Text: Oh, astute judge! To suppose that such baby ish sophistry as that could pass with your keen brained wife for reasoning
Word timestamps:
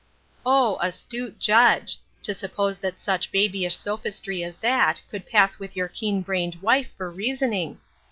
Oh, 0.47 0.79
astute 0.81 1.37
judge! 1.37 1.99
To 2.23 2.33
suppose 2.33 2.79
that 2.79 2.99
such 2.99 3.31
baby 3.31 3.65
ish 3.65 3.75
sophistry 3.75 4.43
as 4.43 4.57
that 4.57 4.99
could 5.11 5.29
pass 5.29 5.59
with 5.59 5.75
your 5.75 5.89
keen 5.89 6.23
brained 6.23 6.55
wife 6.63 6.91
for 6.97 7.11
reasoning 7.11 7.79